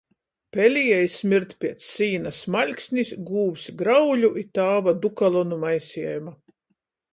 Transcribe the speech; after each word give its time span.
Pelieji 0.55 1.09
smird 1.15 1.51
piec 1.65 1.83
sīna 1.89 2.31
smaļksnis, 2.37 3.13
gūvs 3.29 3.67
grauļu 3.83 4.33
i 4.43 4.47
tāva 4.59 4.97
"dukalonu" 5.07 5.63
maisejuma. 5.67 6.39